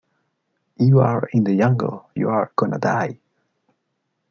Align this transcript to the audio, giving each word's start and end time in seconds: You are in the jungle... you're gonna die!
You 0.77 0.99
are 1.01 1.29
in 1.31 1.43
the 1.43 1.55
jungle... 1.55 2.09
you're 2.15 2.51
gonna 2.55 2.79
die! 2.79 3.19